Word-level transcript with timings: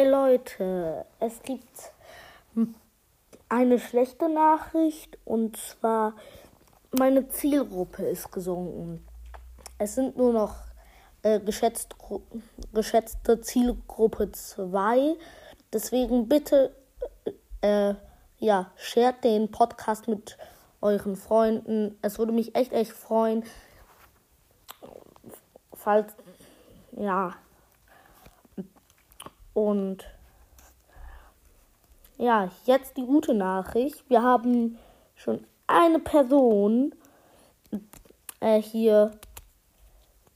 Hey 0.00 0.08
Leute, 0.08 1.04
es 1.18 1.42
gibt 1.42 1.92
eine 3.50 3.78
schlechte 3.78 4.30
Nachricht 4.30 5.18
und 5.26 5.58
zwar 5.58 6.14
meine 6.98 7.28
Zielgruppe 7.28 8.04
ist 8.06 8.32
gesunken. 8.32 9.06
Es 9.76 9.96
sind 9.96 10.16
nur 10.16 10.32
noch 10.32 10.54
äh, 11.20 11.38
geschätzt, 11.38 11.96
geschätzte 12.72 13.42
Zielgruppe 13.42 14.32
2. 14.32 15.16
Deswegen 15.70 16.30
bitte 16.30 16.74
äh, 17.60 17.92
ja, 18.38 18.72
shared 18.76 19.22
den 19.22 19.50
Podcast 19.50 20.08
mit 20.08 20.38
euren 20.80 21.14
Freunden. 21.14 21.98
Es 22.00 22.18
würde 22.18 22.32
mich 22.32 22.54
echt, 22.54 22.72
echt 22.72 22.92
freuen. 22.92 23.44
Falls, 25.74 26.14
ja. 26.92 27.34
Und 29.54 30.04
ja, 32.18 32.50
jetzt 32.66 32.96
die 32.96 33.06
gute 33.06 33.34
Nachricht. 33.34 34.08
Wir 34.08 34.22
haben 34.22 34.78
schon 35.14 35.44
eine 35.66 35.98
Person 35.98 36.94
äh, 38.40 38.60
hier, 38.60 39.12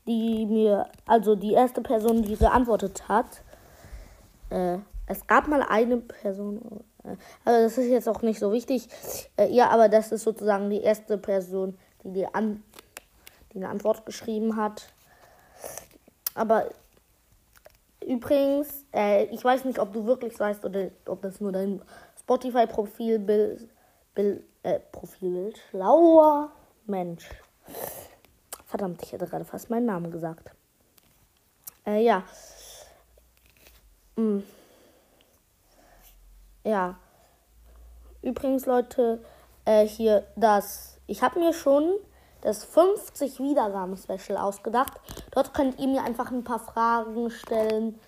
die 0.06 0.46
mir, 0.46 0.86
also 1.06 1.34
die 1.34 1.52
erste 1.52 1.80
Person, 1.80 2.22
die 2.22 2.36
geantwortet 2.36 3.08
hat. 3.08 3.42
Äh, 4.50 4.78
es 5.06 5.26
gab 5.26 5.48
mal 5.48 5.62
eine 5.62 5.98
Person, 5.98 6.84
äh, 7.04 7.16
also 7.44 7.64
das 7.64 7.78
ist 7.78 7.90
jetzt 7.90 8.08
auch 8.08 8.22
nicht 8.22 8.38
so 8.38 8.52
wichtig. 8.52 8.88
Äh, 9.36 9.52
ja, 9.52 9.68
aber 9.68 9.88
das 9.88 10.12
ist 10.12 10.22
sozusagen 10.22 10.70
die 10.70 10.80
erste 10.80 11.18
Person, 11.18 11.76
die 12.02 12.12
die, 12.12 12.26
An 12.34 12.62
die 13.52 13.58
eine 13.58 13.68
Antwort 13.68 14.06
geschrieben 14.06 14.56
hat. 14.56 14.92
Aber 16.34 16.68
übrigens, 18.06 18.84
äh, 18.94 19.24
ich 19.26 19.42
weiß 19.44 19.64
nicht, 19.64 19.78
ob 19.78 19.92
du 19.92 20.06
wirklich 20.06 20.38
weißt 20.38 20.64
oder 20.64 20.90
ob 21.06 21.22
das 21.22 21.40
nur 21.40 21.52
dein 21.52 21.82
Spotify-Profilbild 22.20 23.68
äh, 24.14 24.80
Profilbild. 24.92 25.58
Schlauer 25.70 26.52
Mensch. 26.86 27.28
Verdammt, 28.66 29.02
ich 29.02 29.12
hätte 29.12 29.26
gerade 29.26 29.44
fast 29.44 29.70
meinen 29.70 29.86
Namen 29.86 30.10
gesagt. 30.10 30.50
Äh, 31.86 32.02
ja. 32.02 32.24
Hm. 34.16 34.42
Ja. 36.64 36.98
Übrigens, 38.22 38.66
Leute, 38.66 39.22
äh, 39.64 39.86
hier 39.86 40.26
das. 40.34 40.98
Ich 41.06 41.22
habe 41.22 41.38
mir 41.38 41.52
schon 41.52 41.92
das 42.44 42.62
50 42.64 43.40
Wiedergaben-Special 43.40 44.38
ausgedacht. 44.38 44.92
Dort 45.32 45.54
könnt 45.54 45.80
ihr 45.80 45.88
mir 45.88 46.04
einfach 46.04 46.30
ein 46.30 46.44
paar 46.44 46.60
Fragen 46.60 47.30
stellen, 47.30 47.98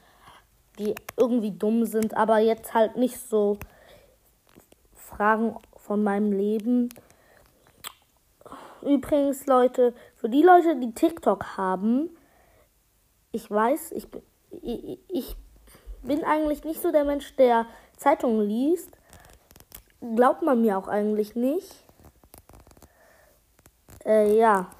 die 0.78 0.95
irgendwie 1.17 1.53
dumm 1.53 1.87
sind, 1.87 2.15
aber 2.15 2.39
jetzt 2.39 2.75
halt 2.75 2.97
nicht 2.97 3.19
so 3.19 3.59
Fragen 4.95 5.56
von 5.77 6.05
meinem 6.05 6.33
Leben. 6.33 6.91
Übrigens, 8.83 9.47
Leute, 9.47 9.95
für 10.17 10.28
die 10.28 10.43
Leute, 10.43 10.77
die 10.77 10.93
TikTok 10.93 11.56
haben, 11.56 12.11
ich 13.32 13.50
weiß, 13.50 13.93
ich, 13.93 14.06
ich, 14.62 14.99
ich 15.09 15.37
bin 16.03 16.25
eigentlich 16.25 16.62
nicht 16.62 16.82
so 16.82 16.93
der 16.93 17.05
Mensch, 17.05 17.34
der 17.37 17.65
Zeitungen 17.97 18.47
liest. 18.47 18.91
Glaubt 20.15 20.43
man 20.43 20.61
mir 20.61 20.77
auch 20.77 20.88
eigentlich 20.88 21.34
nicht. 21.34 21.86
Äh, 24.06 24.39
ja. 24.39 24.71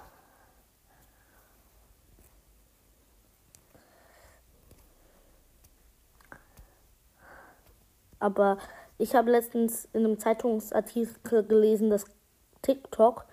Aber 8.21 8.59
ich 8.99 9.15
habe 9.15 9.31
letztens 9.31 9.89
in 9.93 10.05
einem 10.05 10.19
Zeitungsartikel 10.19 11.45
gelesen, 11.45 11.91
dass 11.91 12.05
TikTok 12.63 13.27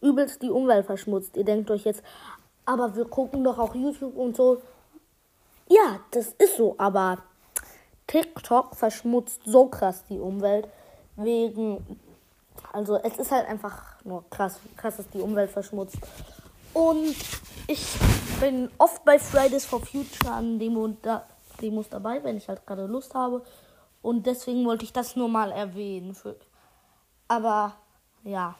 übelst 0.00 0.42
die 0.42 0.50
Umwelt 0.50 0.86
verschmutzt. 0.86 1.36
Ihr 1.36 1.44
denkt 1.44 1.70
euch 1.70 1.84
jetzt, 1.84 2.02
aber 2.64 2.94
wir 2.94 3.06
gucken 3.06 3.42
doch 3.42 3.58
auch 3.58 3.74
YouTube 3.74 4.16
und 4.16 4.36
so. 4.36 4.62
Ja, 5.68 6.00
das 6.12 6.32
ist 6.38 6.56
so, 6.56 6.74
aber 6.78 7.18
TikTok 8.06 8.76
verschmutzt 8.76 9.42
so 9.44 9.66
krass 9.66 10.04
die 10.08 10.18
Umwelt 10.18 10.68
wegen 11.16 12.00
also 12.72 12.96
es 12.96 13.16
ist 13.18 13.30
halt 13.30 13.48
einfach 13.48 13.89
nur 14.04 14.28
krass, 14.30 14.58
krass 14.76 14.96
dass 14.96 15.08
die 15.10 15.20
Umwelt 15.20 15.50
verschmutzt. 15.50 15.98
Und 16.72 17.16
ich 17.66 17.98
bin 18.40 18.70
oft 18.78 19.04
bei 19.04 19.18
Fridays 19.18 19.64
for 19.64 19.80
Future 19.80 20.32
an 20.32 20.58
Demo, 20.58 20.88
da, 21.02 21.26
Demos 21.60 21.88
dabei, 21.88 22.22
wenn 22.22 22.36
ich 22.36 22.48
halt 22.48 22.66
gerade 22.66 22.86
Lust 22.86 23.14
habe. 23.14 23.44
Und 24.02 24.26
deswegen 24.26 24.64
wollte 24.64 24.84
ich 24.84 24.92
das 24.92 25.16
nur 25.16 25.28
mal 25.28 25.52
erwähnen. 25.52 26.14
Für, 26.14 26.36
aber 27.28 27.74
ja. 28.24 28.54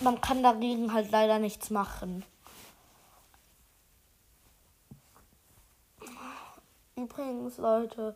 Man 0.00 0.20
kann 0.20 0.42
dagegen 0.42 0.92
halt 0.92 1.10
leider 1.10 1.38
nichts 1.38 1.70
machen. 1.70 2.24
Übrigens, 6.96 7.58
Leute, 7.58 8.14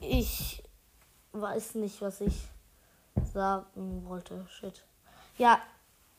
ich 0.00 0.62
weiß 1.32 1.76
nicht, 1.76 2.00
was 2.00 2.20
ich 2.20 2.34
sagen 3.32 4.04
wollte. 4.06 4.46
Shit. 4.48 4.84
Ja, 5.38 5.60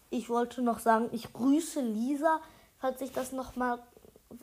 ich 0.10 0.30
wollte 0.30 0.62
noch 0.62 0.80
sagen, 0.80 1.10
ich 1.12 1.34
grüße 1.34 1.82
Lisa, 1.82 2.40
falls 2.80 3.02
ich 3.02 3.12
das 3.12 3.32
noch 3.32 3.56
mal, 3.56 3.80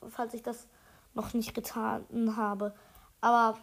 falls 0.08 0.34
ich 0.34 0.42
das 0.42 0.66
noch 1.14 1.32
nicht 1.34 1.54
getan 1.54 2.36
habe. 2.36 2.74
Aber 3.20 3.58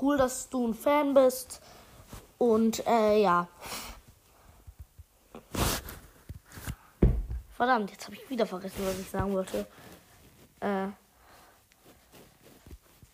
cool, 0.00 0.16
dass 0.16 0.48
du 0.48 0.68
ein 0.68 0.74
Fan 0.74 1.14
bist. 1.14 1.60
Und 2.38 2.86
äh, 2.86 3.22
ja. 3.22 3.48
Verdammt, 7.56 7.90
jetzt 7.90 8.06
habe 8.06 8.16
ich 8.16 8.28
wieder 8.28 8.46
vergessen, 8.46 8.84
was 8.84 8.98
ich 8.98 9.08
sagen 9.08 9.32
wollte. 9.32 9.66
Äh, 10.60 10.88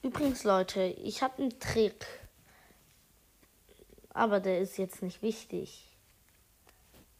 übrigens, 0.02 0.44
Leute, 0.44 0.82
ich 0.82 1.22
habe 1.22 1.42
einen 1.42 1.60
Trick. 1.60 2.06
Aber 4.12 4.40
der 4.40 4.60
ist 4.60 4.78
jetzt 4.78 5.02
nicht 5.02 5.22
wichtig. 5.22 5.88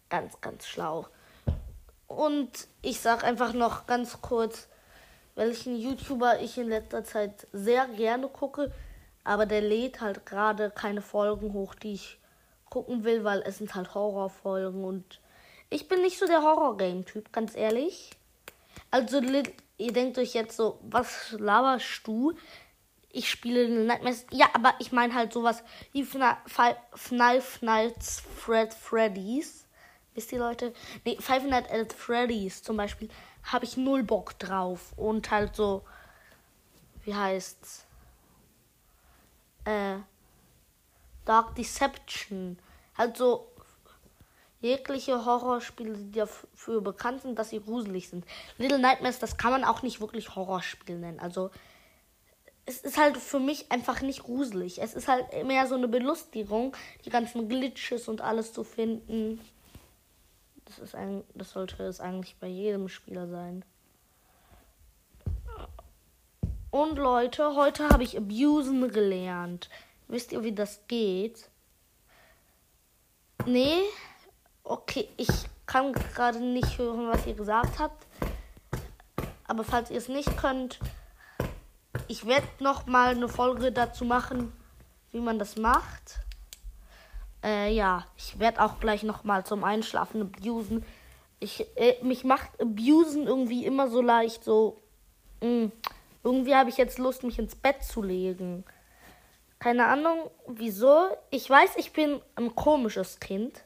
Ganz, 0.08 0.40
ganz 0.40 0.66
schlau. 0.66 1.06
Und 2.06 2.66
ich 2.82 3.00
sag 3.00 3.22
einfach 3.22 3.52
noch 3.52 3.86
ganz 3.86 4.20
kurz, 4.20 4.68
welchen 5.36 5.76
YouTuber 5.76 6.40
ich 6.40 6.58
in 6.58 6.68
letzter 6.68 7.04
Zeit 7.04 7.46
sehr 7.52 7.86
gerne 7.86 8.28
gucke. 8.28 8.72
Aber 9.22 9.46
der 9.46 9.60
lädt 9.60 10.00
halt 10.00 10.26
gerade 10.26 10.70
keine 10.70 11.02
Folgen 11.02 11.52
hoch, 11.52 11.74
die 11.74 11.94
ich 11.94 12.18
gucken 12.68 13.04
will, 13.04 13.24
weil 13.24 13.42
es 13.42 13.58
sind 13.58 13.74
halt 13.74 13.94
Horrorfolgen 13.94 14.84
und 14.84 15.20
ich 15.68 15.86
bin 15.88 16.02
nicht 16.02 16.18
so 16.18 16.26
der 16.26 16.42
Horror-Game-Typ, 16.42 17.32
ganz 17.32 17.54
ehrlich. 17.54 18.10
Also, 18.90 19.20
ihr 19.20 19.92
denkt 19.92 20.18
euch 20.18 20.34
jetzt 20.34 20.56
so, 20.56 20.80
was 20.82 21.32
laberst 21.38 22.06
du? 22.06 22.32
Ich 23.12 23.28
spiele 23.28 23.68
Nightmares. 23.68 24.26
Ja, 24.30 24.50
aber 24.52 24.74
ich 24.78 24.92
meine 24.92 25.14
halt 25.14 25.32
sowas 25.32 25.62
wie 25.92 26.04
Five 26.04 27.62
Nights 27.62 28.22
Fred 28.36 28.72
Freddy's. 28.72 29.66
Wisst 30.14 30.32
ihr, 30.32 30.38
Leute? 30.38 30.72
Nee, 31.04 31.16
Five 31.20 31.44
Nights 31.44 31.70
at 31.70 31.92
Freddy's 31.92 32.62
zum 32.62 32.76
Beispiel 32.76 33.08
habe 33.44 33.64
ich 33.64 33.76
null 33.76 34.02
Bock 34.02 34.38
drauf. 34.38 34.92
Und 34.96 35.30
halt 35.30 35.56
so, 35.56 35.82
wie 37.04 37.14
heißt's? 37.14 37.86
Äh, 39.64 39.96
Dark 41.24 41.54
Deception. 41.54 42.58
Halt 42.96 43.16
so 43.16 43.50
jegliche 44.60 45.24
Horrorspiele, 45.24 45.96
die 45.96 46.12
dafür 46.12 46.80
bekannt 46.80 47.22
sind, 47.22 47.38
dass 47.38 47.50
sie 47.50 47.60
gruselig 47.60 48.08
sind. 48.08 48.24
Little 48.58 48.78
Nightmares, 48.78 49.18
das 49.18 49.36
kann 49.36 49.52
man 49.52 49.64
auch 49.64 49.82
nicht 49.82 50.00
wirklich 50.00 50.34
Horrorspiel 50.34 50.98
nennen. 50.98 51.18
Also 51.20 51.50
es 52.70 52.80
ist 52.82 52.98
halt 52.98 53.16
für 53.16 53.40
mich 53.40 53.70
einfach 53.70 54.00
nicht 54.00 54.22
gruselig. 54.22 54.80
Es 54.80 54.94
ist 54.94 55.08
halt 55.08 55.26
mehr 55.44 55.66
so 55.66 55.74
eine 55.74 55.88
Belustigung, 55.88 56.76
die 57.04 57.10
ganzen 57.10 57.48
Glitches 57.48 58.08
und 58.08 58.20
alles 58.20 58.52
zu 58.52 58.64
finden. 58.64 59.40
Das 60.64 60.78
ist 60.78 60.94
ein, 60.94 61.24
das 61.34 61.50
sollte 61.50 61.82
es 61.82 62.00
eigentlich 62.00 62.36
bei 62.38 62.46
jedem 62.46 62.88
Spieler 62.88 63.28
sein. 63.28 63.64
Und 66.70 66.96
Leute, 66.96 67.56
heute 67.56 67.88
habe 67.88 68.04
ich 68.04 68.16
Abusen 68.16 68.88
gelernt. 68.90 69.68
Wisst 70.06 70.30
ihr, 70.32 70.44
wie 70.44 70.52
das 70.52 70.82
geht? 70.86 71.48
Nee, 73.46 73.82
Okay, 74.70 75.08
ich 75.16 75.28
kann 75.66 75.92
gerade 75.92 76.38
nicht 76.38 76.78
hören, 76.78 77.08
was 77.08 77.26
ihr 77.26 77.34
gesagt 77.34 77.80
habt. 77.80 78.06
Aber 79.48 79.64
falls 79.64 79.90
ihr 79.90 79.96
es 79.96 80.08
nicht 80.08 80.36
könnt, 80.36 80.78
ich 82.10 82.26
werde 82.26 82.48
noch 82.58 82.86
mal 82.86 83.10
eine 83.14 83.28
Folge 83.28 83.70
dazu 83.70 84.04
machen, 84.04 84.52
wie 85.12 85.20
man 85.20 85.38
das 85.38 85.56
macht. 85.56 86.18
Äh, 87.44 87.72
ja, 87.72 88.04
ich 88.16 88.36
werde 88.40 88.64
auch 88.64 88.80
gleich 88.80 89.04
noch 89.04 89.22
mal 89.22 89.46
zum 89.46 89.62
Einschlafen 89.62 90.22
abusen. 90.22 90.84
Ich, 91.38 91.64
äh, 91.76 92.02
mich 92.02 92.24
macht 92.24 92.60
abusen 92.60 93.28
irgendwie 93.28 93.64
immer 93.64 93.88
so 93.88 94.02
leicht 94.02 94.42
so 94.42 94.82
mh, 95.40 95.66
mm, 95.66 95.72
irgendwie 96.24 96.56
habe 96.56 96.68
ich 96.68 96.78
jetzt 96.78 96.98
Lust, 96.98 97.22
mich 97.22 97.38
ins 97.38 97.54
Bett 97.54 97.84
zu 97.84 98.02
legen. 98.02 98.64
Keine 99.60 99.86
Ahnung, 99.86 100.30
wieso. 100.48 101.16
Ich 101.30 101.48
weiß, 101.48 101.76
ich 101.76 101.92
bin 101.92 102.20
ein 102.34 102.56
komisches 102.56 103.20
Kind. 103.20 103.62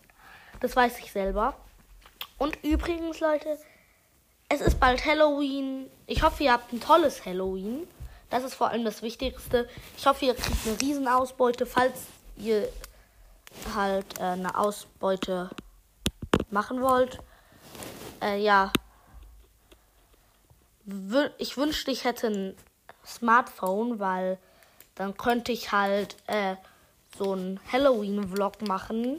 Das 0.60 0.76
weiß 0.76 0.98
ich 0.98 1.10
selber. 1.10 1.56
Und 2.36 2.62
übrigens, 2.62 3.20
Leute, 3.20 3.58
es 4.50 4.60
ist 4.60 4.78
bald 4.78 5.04
Halloween. 5.06 5.88
Ich 6.06 6.22
hoffe, 6.22 6.44
ihr 6.44 6.52
habt 6.52 6.74
ein 6.74 6.80
tolles 6.80 7.24
Halloween. 7.24 7.88
Das 8.30 8.44
ist 8.44 8.54
vor 8.54 8.68
allem 8.68 8.84
das 8.84 9.02
Wichtigste. 9.02 9.68
Ich 9.96 10.06
hoffe, 10.06 10.24
ihr 10.24 10.34
kriegt 10.34 10.66
eine 10.66 10.80
Riesenausbeute, 10.80 11.66
falls 11.66 12.06
ihr 12.36 12.68
halt 13.74 14.18
äh, 14.18 14.22
eine 14.22 14.56
Ausbeute 14.58 15.50
machen 16.50 16.80
wollt. 16.80 17.18
Äh, 18.20 18.42
ja. 18.42 18.72
Ich 21.38 21.56
wünschte, 21.56 21.90
ich 21.90 22.04
hätte 22.04 22.26
ein 22.26 22.56
Smartphone, 23.06 24.00
weil 24.00 24.38
dann 24.94 25.16
könnte 25.16 25.52
ich 25.52 25.72
halt 25.72 26.16
äh, 26.26 26.56
so 27.18 27.32
einen 27.32 27.60
Halloween-Vlog 27.72 28.62
machen. 28.66 29.18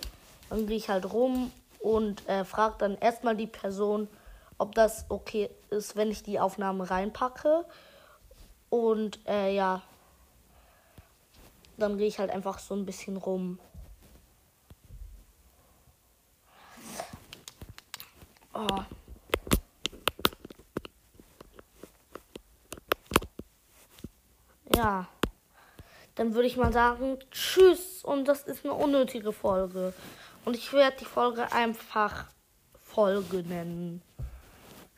Dann 0.50 0.68
gehe 0.68 0.78
ich 0.78 0.90
halt 0.90 1.12
rum 1.12 1.52
und 1.80 2.28
äh, 2.28 2.46
frage 2.46 2.76
dann 2.80 2.98
erstmal 2.98 3.36
die 3.36 3.48
Person, 3.48 4.08
ob 4.58 4.76
das 4.76 5.06
okay 5.10 5.50
ist, 5.70 5.96
wenn 5.96 6.12
ich 6.12 6.24
die 6.24 6.40
Aufnahme 6.40 6.90
reinpacke. 6.90 7.66
Und 8.76 9.20
äh, 9.26 9.56
ja, 9.56 9.82
dann 11.78 11.98
gehe 11.98 12.08
ich 12.08 12.20
halt 12.20 12.30
einfach 12.30 12.60
so 12.60 12.76
ein 12.76 12.86
bisschen 12.86 13.16
rum. 13.16 13.58
Oh. 18.54 18.84
Ja. 24.76 25.08
Dann 26.16 26.34
würde 26.34 26.48
ich 26.48 26.58
mal 26.58 26.74
sagen, 26.74 27.18
tschüss. 27.32 28.04
Und 28.04 28.26
das 28.26 28.44
ist 28.44 28.66
eine 28.66 28.74
unnötige 28.74 29.32
Folge. 29.32 29.94
Und 30.44 30.58
ich 30.58 30.74
werde 30.74 30.98
die 30.98 31.06
Folge 31.06 31.50
einfach 31.54 32.26
Folge 32.82 33.38
nennen. 33.38 34.02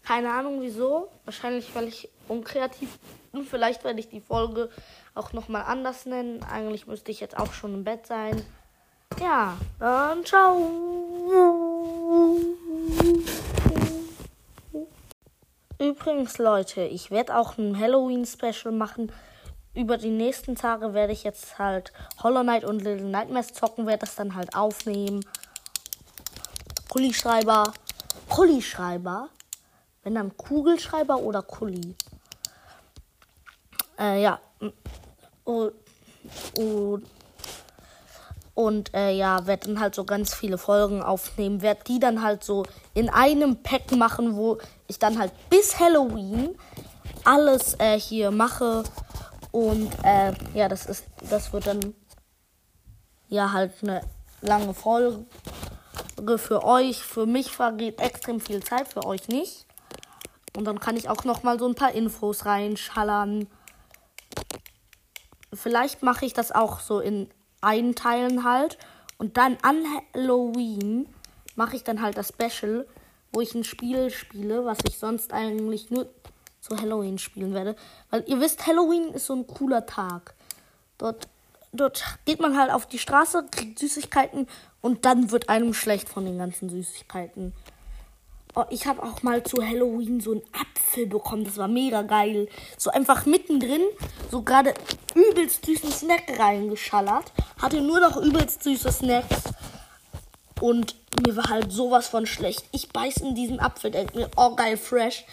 Keine 0.07 0.31
Ahnung 0.31 0.61
wieso. 0.61 1.09
Wahrscheinlich, 1.25 1.75
weil 1.75 1.89
ich 1.89 2.09
unkreativ 2.29 2.97
bin. 3.33 3.43
Vielleicht 3.49 3.83
werde 3.83 3.99
ich 3.99 4.07
die 4.07 4.21
Folge 4.21 4.69
auch 5.15 5.33
nochmal 5.33 5.63
anders 5.63 6.05
nennen. 6.05 6.41
Eigentlich 6.43 6.87
müsste 6.87 7.11
ich 7.11 7.19
jetzt 7.19 7.37
auch 7.37 7.51
schon 7.51 7.73
im 7.73 7.83
Bett 7.83 8.07
sein. 8.07 8.41
Ja, 9.19 9.57
dann 9.79 10.23
ciao. 10.25 10.71
Übrigens, 15.77 16.37
Leute, 16.37 16.83
ich 16.83 17.11
werde 17.11 17.37
auch 17.37 17.57
ein 17.57 17.77
Halloween-Special 17.77 18.73
machen. 18.73 19.11
Über 19.73 19.97
die 19.97 20.09
nächsten 20.09 20.55
Tage 20.55 20.93
werde 20.93 21.11
ich 21.11 21.23
jetzt 21.23 21.59
halt 21.59 21.91
Hollow 22.23 22.43
Knight 22.43 22.63
und 22.63 22.81
Little 22.81 23.07
Nightmares 23.07 23.53
zocken, 23.53 23.85
werde 23.85 24.05
das 24.05 24.15
dann 24.15 24.35
halt 24.35 24.55
aufnehmen. 24.55 25.25
Kulischreiber. 26.89 27.73
Kulischreiber. 28.29 29.29
Wenn 30.07 30.15
dann 30.15 30.37
Kugelschreiber 30.37 31.19
oder 31.19 31.41
Kuli. 31.41 31.93
Äh, 33.99 34.21
ja. 34.21 34.39
Und, 35.43 35.73
und, 38.53 38.93
äh, 38.93 39.11
ja, 39.11 39.45
werde 39.45 39.67
dann 39.67 39.81
halt 39.81 39.95
so 39.95 40.05
ganz 40.05 40.33
viele 40.33 40.57
Folgen 40.57 41.03
aufnehmen. 41.03 41.61
Werde 41.61 41.83
die 41.85 41.99
dann 41.99 42.23
halt 42.23 42.45
so 42.45 42.63
in 42.93 43.09
einem 43.09 43.61
Pack 43.63 43.91
machen, 43.91 44.37
wo 44.37 44.59
ich 44.87 44.97
dann 44.97 45.19
halt 45.19 45.33
bis 45.49 45.77
Halloween 45.77 46.57
alles 47.25 47.77
äh, 47.77 47.99
hier 47.99 48.31
mache. 48.31 48.83
Und 49.51 49.91
äh, 50.05 50.31
ja, 50.53 50.69
das 50.69 50.85
ist, 50.85 51.03
das 51.29 51.51
wird 51.51 51.67
dann 51.67 51.93
ja 53.27 53.51
halt 53.51 53.73
eine 53.81 53.99
lange 54.39 54.73
Folge 54.73 55.25
für 56.37 56.63
euch. 56.63 57.03
Für 57.03 57.25
mich 57.25 57.51
vergeht 57.51 57.99
extrem 57.99 58.39
viel 58.39 58.63
Zeit, 58.63 58.87
für 58.87 59.05
euch 59.05 59.27
nicht. 59.27 59.66
Und 60.57 60.65
dann 60.65 60.79
kann 60.79 60.97
ich 60.97 61.07
auch 61.07 61.23
noch 61.23 61.43
mal 61.43 61.59
so 61.59 61.67
ein 61.67 61.75
paar 61.75 61.91
Infos 61.91 62.47
reinschallern. 62.47 63.45
Vielleicht 65.53 66.01
mache 66.01 66.25
ich 66.25 66.33
das 66.33 66.51
auch 66.51 66.79
so 66.79 66.99
in 66.99 67.29
Einteilen 67.61 68.43
halt. 68.43 68.79
Und 69.19 69.37
dann 69.37 69.57
an 69.61 69.83
Halloween 70.15 71.07
mache 71.55 71.75
ich 71.75 71.83
dann 71.83 72.01
halt 72.01 72.17
das 72.17 72.29
Special, 72.29 72.87
wo 73.31 73.41
ich 73.41 73.53
ein 73.53 73.63
Spiel 73.63 74.09
spiele, 74.09 74.65
was 74.65 74.79
ich 74.87 74.97
sonst 74.97 75.31
eigentlich 75.31 75.91
nur 75.91 76.09
zu 76.59 76.75
Halloween 76.75 77.19
spielen 77.19 77.53
werde. 77.53 77.75
Weil 78.09 78.23
ihr 78.25 78.39
wisst, 78.39 78.65
Halloween 78.65 79.13
ist 79.13 79.27
so 79.27 79.35
ein 79.35 79.45
cooler 79.45 79.85
Tag. 79.85 80.33
Dort, 80.97 81.27
dort 81.71 82.03
geht 82.25 82.39
man 82.39 82.57
halt 82.57 82.71
auf 82.71 82.87
die 82.87 82.97
Straße, 82.97 83.45
kriegt 83.51 83.77
Süßigkeiten 83.77 84.47
und 84.81 85.05
dann 85.05 85.29
wird 85.29 85.49
einem 85.49 85.75
schlecht 85.75 86.09
von 86.09 86.25
den 86.25 86.39
ganzen 86.39 86.67
Süßigkeiten. 86.67 87.53
Oh, 88.59 88.65
ich 88.71 88.87
habe 88.87 89.03
auch 89.03 89.21
mal 89.21 89.43
zu 89.43 89.63
Halloween 89.63 90.19
so 90.19 90.31
einen 90.31 90.41
Apfel 90.51 91.05
bekommen. 91.05 91.43
Das 91.43 91.57
war 91.57 91.67
mega 91.67 92.01
geil. 92.01 92.49
So 92.75 92.89
einfach 92.89 93.27
mittendrin, 93.27 93.83
so 94.31 94.41
gerade 94.41 94.73
übelst 95.13 95.63
süßen 95.63 95.91
Snack 95.91 96.39
reingeschallert. 96.39 97.31
Hatte 97.61 97.81
nur 97.81 97.99
noch 97.99 98.17
übelst 98.17 98.63
süße 98.63 98.91
Snacks. 98.91 99.43
Und 100.59 100.95
mir 101.23 101.35
war 101.35 101.51
halt 101.51 101.71
sowas 101.71 102.07
von 102.07 102.25
schlecht. 102.25 102.65
Ich 102.71 102.89
beiß 102.89 103.17
in 103.17 103.35
diesen 103.35 103.59
Apfel, 103.59 103.91
denke 103.91 104.17
mir, 104.17 104.31
oh 104.37 104.55
geil, 104.55 104.75
fresh. 104.75 105.25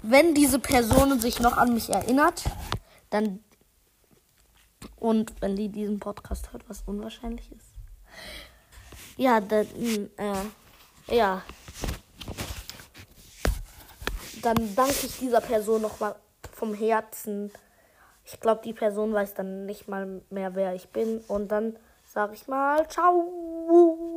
Wenn 0.00 0.34
diese 0.34 0.58
Person 0.58 1.20
sich 1.20 1.40
noch 1.40 1.58
an 1.58 1.74
mich 1.74 1.90
erinnert, 1.90 2.44
dann. 3.10 3.40
Und 4.96 5.34
wenn 5.42 5.54
die 5.54 5.68
diesen 5.68 6.00
Podcast 6.00 6.50
hört, 6.54 6.66
was 6.66 6.82
unwahrscheinlich 6.86 7.52
ist. 7.52 7.74
Ja, 9.18 9.38
dann, 9.42 9.66
äh, 10.16 11.14
ja 11.14 11.42
dann 14.42 14.74
danke 14.74 15.06
ich 15.06 15.18
dieser 15.18 15.40
Person 15.40 15.82
nochmal 15.82 16.14
vom 16.52 16.74
Herzen. 16.74 17.50
Ich 18.24 18.40
glaube, 18.40 18.60
die 18.64 18.72
Person 18.72 19.12
weiß 19.12 19.34
dann 19.34 19.66
nicht 19.66 19.88
mal 19.88 20.20
mehr, 20.30 20.54
wer 20.54 20.74
ich 20.74 20.88
bin. 20.88 21.18
Und 21.28 21.48
dann 21.48 21.76
sage 22.06 22.34
ich 22.34 22.46
mal, 22.48 22.86
ciao. 22.88 24.07